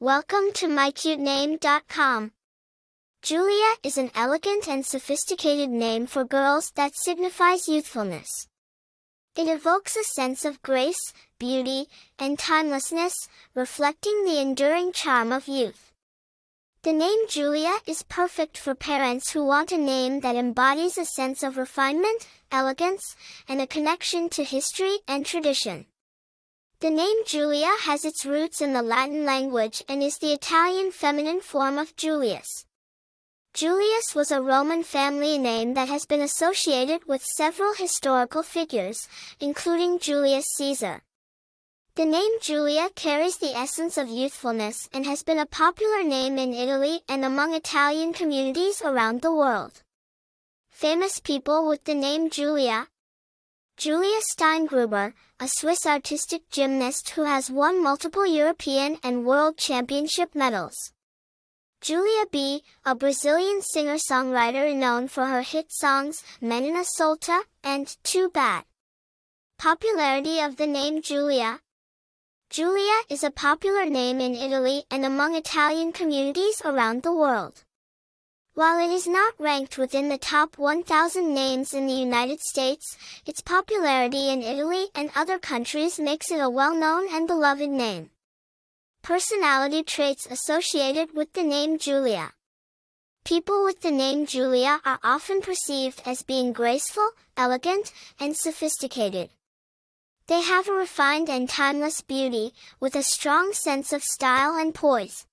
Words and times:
Welcome 0.00 0.52
to 0.54 0.68
mycutename.com. 0.68 2.30
Giulia 3.20 3.70
is 3.82 3.98
an 3.98 4.12
elegant 4.14 4.68
and 4.68 4.86
sophisticated 4.86 5.70
name 5.70 6.06
for 6.06 6.24
girls 6.24 6.70
that 6.76 6.94
signifies 6.94 7.66
youthfulness. 7.66 8.28
It 9.36 9.48
evokes 9.48 9.96
a 9.96 10.04
sense 10.04 10.44
of 10.44 10.62
grace, 10.62 11.12
beauty, 11.40 11.86
and 12.16 12.38
timelessness, 12.38 13.12
reflecting 13.56 14.24
the 14.24 14.40
enduring 14.40 14.92
charm 14.92 15.32
of 15.32 15.48
youth. 15.48 15.90
The 16.82 16.92
name 16.92 17.26
Giulia 17.28 17.78
is 17.84 18.04
perfect 18.04 18.56
for 18.56 18.76
parents 18.76 19.32
who 19.32 19.44
want 19.44 19.72
a 19.72 19.78
name 19.78 20.20
that 20.20 20.36
embodies 20.36 20.96
a 20.96 21.06
sense 21.06 21.42
of 21.42 21.56
refinement, 21.56 22.28
elegance, 22.52 23.16
and 23.48 23.60
a 23.60 23.66
connection 23.66 24.28
to 24.28 24.44
history 24.44 24.98
and 25.08 25.26
tradition. 25.26 25.86
The 26.80 26.90
name 26.90 27.24
Giulia 27.26 27.72
has 27.80 28.04
its 28.04 28.24
roots 28.24 28.60
in 28.60 28.72
the 28.72 28.82
Latin 28.82 29.24
language 29.24 29.82
and 29.88 30.00
is 30.00 30.16
the 30.18 30.32
Italian 30.32 30.92
feminine 30.92 31.40
form 31.40 31.76
of 31.76 31.96
Julius. 31.96 32.66
Julius 33.52 34.14
was 34.14 34.30
a 34.30 34.40
Roman 34.40 34.84
family 34.84 35.38
name 35.38 35.74
that 35.74 35.88
has 35.88 36.06
been 36.06 36.20
associated 36.20 37.08
with 37.08 37.24
several 37.24 37.74
historical 37.74 38.44
figures, 38.44 39.08
including 39.40 39.98
Julius 39.98 40.46
Caesar. 40.54 41.02
The 41.96 42.04
name 42.04 42.30
Giulia 42.40 42.90
carries 42.94 43.38
the 43.38 43.56
essence 43.56 43.98
of 43.98 44.08
youthfulness 44.08 44.88
and 44.92 45.04
has 45.04 45.24
been 45.24 45.40
a 45.40 45.46
popular 45.46 46.04
name 46.04 46.38
in 46.38 46.54
Italy 46.54 47.00
and 47.08 47.24
among 47.24 47.54
Italian 47.54 48.12
communities 48.12 48.82
around 48.82 49.22
the 49.22 49.34
world. 49.34 49.82
Famous 50.70 51.18
people 51.18 51.66
with 51.66 51.82
the 51.82 51.94
name 51.96 52.30
Giulia, 52.30 52.86
Giulia 53.78 54.18
Steingruber, 54.34 55.12
a 55.38 55.46
Swiss 55.46 55.86
artistic 55.86 56.50
gymnast 56.50 57.10
who 57.10 57.22
has 57.22 57.48
won 57.48 57.80
multiple 57.80 58.26
European 58.26 58.98
and 59.04 59.24
World 59.24 59.56
Championship 59.56 60.34
medals. 60.34 60.92
Giulia 61.80 62.26
Be, 62.32 62.64
a 62.84 62.96
Brazilian 62.96 63.62
singer-songwriter 63.62 64.74
known 64.74 65.06
for 65.06 65.26
her 65.26 65.42
hit 65.42 65.70
songs 65.70 66.24
Menina 66.40 66.82
Solta 66.98 67.42
and 67.62 67.96
Too 68.02 68.28
Bad. 68.30 68.64
Popularity 69.60 70.40
of 70.40 70.56
the 70.56 70.66
name 70.66 71.00
Giulia 71.00 71.60
Giulia 72.50 73.02
is 73.08 73.22
a 73.22 73.30
popular 73.30 73.86
name 73.86 74.20
in 74.20 74.34
Italy 74.34 74.86
and 74.90 75.04
among 75.04 75.36
Italian 75.36 75.92
communities 75.92 76.60
around 76.64 77.04
the 77.04 77.14
world. 77.14 77.62
While 78.58 78.80
it 78.80 78.92
is 78.92 79.06
not 79.06 79.34
ranked 79.38 79.78
within 79.78 80.08
the 80.08 80.18
top 80.18 80.58
1,000 80.58 81.32
names 81.32 81.72
in 81.72 81.86
the 81.86 81.92
United 81.92 82.40
States, 82.40 82.96
its 83.24 83.40
popularity 83.40 84.30
in 84.30 84.42
Italy 84.42 84.88
and 84.96 85.12
other 85.14 85.38
countries 85.38 86.00
makes 86.00 86.32
it 86.32 86.40
a 86.40 86.50
well-known 86.50 87.06
and 87.08 87.28
beloved 87.28 87.68
name. 87.68 88.10
Personality 89.00 89.84
traits 89.84 90.26
associated 90.28 91.14
with 91.14 91.34
the 91.34 91.44
name 91.44 91.78
Giulia. 91.78 92.32
People 93.24 93.62
with 93.64 93.82
the 93.82 93.92
name 93.92 94.26
Giulia 94.26 94.80
are 94.84 94.98
often 95.04 95.40
perceived 95.40 96.02
as 96.04 96.24
being 96.24 96.52
graceful, 96.52 97.10
elegant, 97.36 97.92
and 98.18 98.36
sophisticated. 98.36 99.30
They 100.26 100.42
have 100.42 100.66
a 100.66 100.72
refined 100.72 101.28
and 101.30 101.48
timeless 101.48 102.00
beauty, 102.00 102.52
with 102.80 102.96
a 102.96 103.04
strong 103.04 103.52
sense 103.52 103.92
of 103.92 104.02
style 104.02 104.56
and 104.56 104.74
poise. 104.74 105.27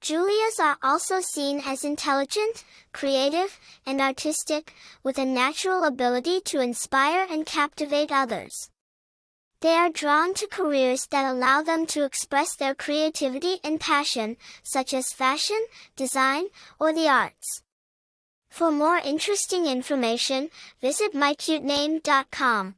Giulias 0.00 0.60
are 0.60 0.76
also 0.82 1.20
seen 1.20 1.62
as 1.64 1.84
intelligent, 1.84 2.64
creative, 2.92 3.58
and 3.84 4.00
artistic, 4.00 4.74
with 5.02 5.18
a 5.18 5.24
natural 5.24 5.84
ability 5.84 6.40
to 6.42 6.60
inspire 6.60 7.26
and 7.30 7.46
captivate 7.46 8.12
others. 8.12 8.70
They 9.60 9.74
are 9.74 9.90
drawn 9.90 10.34
to 10.34 10.46
careers 10.46 11.06
that 11.10 11.30
allow 11.30 11.62
them 11.62 11.86
to 11.86 12.04
express 12.04 12.54
their 12.54 12.74
creativity 12.74 13.58
and 13.64 13.80
passion, 13.80 14.36
such 14.62 14.92
as 14.92 15.12
fashion, 15.12 15.66
design, 15.96 16.48
or 16.78 16.92
the 16.92 17.08
arts. 17.08 17.62
For 18.50 18.70
more 18.70 18.98
interesting 18.98 19.66
information, 19.66 20.50
visit 20.80 21.14
mycutename.com. 21.14 22.76